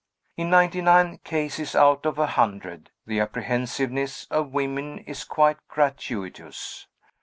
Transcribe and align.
In 0.35 0.49
ninety 0.49 0.81
nine 0.81 1.19
cases 1.19 1.75
out 1.75 2.07
of 2.07 2.17
a 2.17 2.25
hundred, 2.25 2.89
the 3.05 3.19
apprehensiveness 3.19 4.25
of 4.31 4.51
women 4.51 4.97
is 4.97 5.23
quite 5.23 5.57
gratuitous. 5.67 6.87